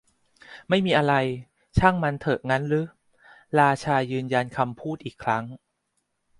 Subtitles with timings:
[0.69, 1.13] ไม่มีอะไร
[1.77, 2.81] ช่างมันเถอะงั้นรึ?
[3.59, 5.43] ราชายืนยันคำพูดอีกครั้ง